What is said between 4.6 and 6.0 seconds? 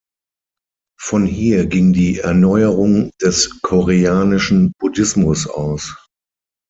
Buddhismus aus.